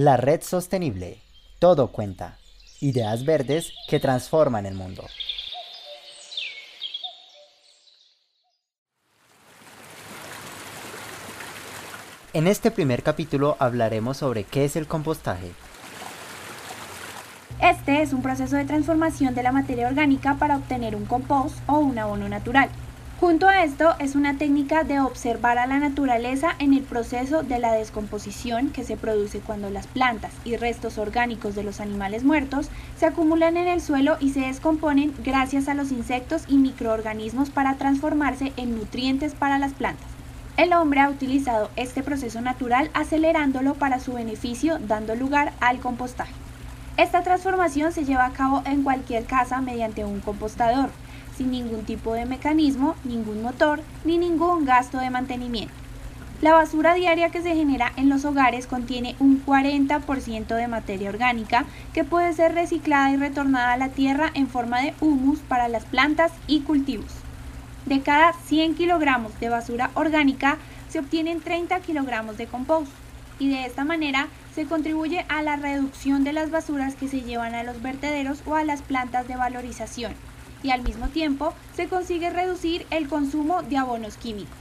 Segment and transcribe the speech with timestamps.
[0.00, 1.18] La red sostenible.
[1.58, 2.38] Todo cuenta.
[2.80, 5.04] Ideas verdes que transforman el mundo.
[12.32, 15.50] En este primer capítulo hablaremos sobre qué es el compostaje.
[17.60, 21.80] Este es un proceso de transformación de la materia orgánica para obtener un compost o
[21.80, 22.70] un abono natural.
[23.20, 27.58] Junto a esto es una técnica de observar a la naturaleza en el proceso de
[27.58, 32.68] la descomposición que se produce cuando las plantas y restos orgánicos de los animales muertos
[32.96, 37.74] se acumulan en el suelo y se descomponen gracias a los insectos y microorganismos para
[37.74, 40.06] transformarse en nutrientes para las plantas.
[40.56, 46.34] El hombre ha utilizado este proceso natural acelerándolo para su beneficio, dando lugar al compostaje.
[46.96, 50.90] Esta transformación se lleva a cabo en cualquier casa mediante un compostador,
[51.38, 55.72] sin ningún tipo de mecanismo, ningún motor ni ningún gasto de mantenimiento.
[56.42, 61.64] La basura diaria que se genera en los hogares contiene un 40% de materia orgánica
[61.94, 65.84] que puede ser reciclada y retornada a la tierra en forma de humus para las
[65.84, 67.12] plantas y cultivos.
[67.86, 72.90] De cada 100 kilogramos de basura orgánica se obtienen 30 kilogramos de compost
[73.38, 77.54] y de esta manera se contribuye a la reducción de las basuras que se llevan
[77.54, 80.12] a los vertederos o a las plantas de valorización
[80.62, 84.56] y al mismo tiempo se consigue reducir el consumo de abonos químicos.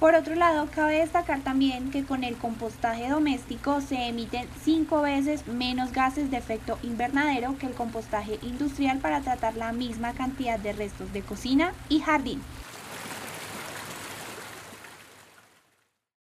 [0.00, 5.46] Por otro lado, cabe destacar también que con el compostaje doméstico se emiten 5 veces
[5.46, 10.74] menos gases de efecto invernadero que el compostaje industrial para tratar la misma cantidad de
[10.74, 12.42] restos de cocina y jardín.